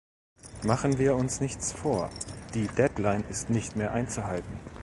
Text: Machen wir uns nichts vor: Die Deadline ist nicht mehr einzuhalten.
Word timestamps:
Machen 0.63 0.97
wir 0.97 1.15
uns 1.15 1.41
nichts 1.41 1.71
vor: 1.71 2.09
Die 2.55 2.65
Deadline 2.65 3.23
ist 3.29 3.51
nicht 3.51 3.75
mehr 3.75 3.91
einzuhalten. 3.91 4.59